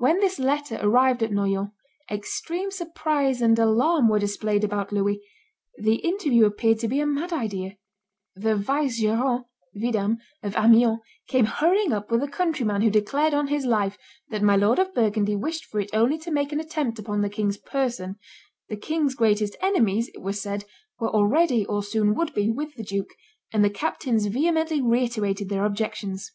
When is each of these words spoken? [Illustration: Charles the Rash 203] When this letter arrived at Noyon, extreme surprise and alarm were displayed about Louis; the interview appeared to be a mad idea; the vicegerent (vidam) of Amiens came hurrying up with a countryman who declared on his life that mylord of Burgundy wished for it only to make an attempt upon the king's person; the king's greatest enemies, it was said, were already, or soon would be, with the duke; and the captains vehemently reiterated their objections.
[Illustration: 0.00 0.20
Charles 0.20 0.36
the 0.36 0.46
Rash 0.46 0.68
203] 0.68 0.78
When 0.78 0.78
this 0.78 0.78
letter 0.78 0.86
arrived 0.88 1.22
at 1.24 1.32
Noyon, 1.32 1.72
extreme 2.08 2.70
surprise 2.70 3.42
and 3.42 3.58
alarm 3.58 4.08
were 4.08 4.20
displayed 4.20 4.62
about 4.62 4.92
Louis; 4.92 5.20
the 5.78 5.96
interview 5.96 6.44
appeared 6.46 6.78
to 6.78 6.86
be 6.86 7.00
a 7.00 7.04
mad 7.08 7.32
idea; 7.32 7.76
the 8.36 8.54
vicegerent 8.54 9.46
(vidam) 9.74 10.18
of 10.44 10.54
Amiens 10.56 11.00
came 11.26 11.46
hurrying 11.46 11.92
up 11.92 12.12
with 12.12 12.22
a 12.22 12.28
countryman 12.28 12.82
who 12.82 12.90
declared 12.90 13.34
on 13.34 13.48
his 13.48 13.64
life 13.66 13.98
that 14.30 14.42
mylord 14.42 14.78
of 14.78 14.94
Burgundy 14.94 15.34
wished 15.34 15.64
for 15.64 15.80
it 15.80 15.90
only 15.92 16.16
to 16.18 16.30
make 16.30 16.52
an 16.52 16.60
attempt 16.60 17.00
upon 17.00 17.20
the 17.22 17.28
king's 17.28 17.56
person; 17.58 18.14
the 18.68 18.76
king's 18.76 19.16
greatest 19.16 19.56
enemies, 19.60 20.08
it 20.14 20.22
was 20.22 20.40
said, 20.40 20.64
were 21.00 21.10
already, 21.10 21.66
or 21.66 21.82
soon 21.82 22.14
would 22.14 22.32
be, 22.32 22.48
with 22.48 22.76
the 22.76 22.84
duke; 22.84 23.10
and 23.52 23.64
the 23.64 23.70
captains 23.70 24.26
vehemently 24.26 24.80
reiterated 24.80 25.48
their 25.48 25.64
objections. 25.64 26.30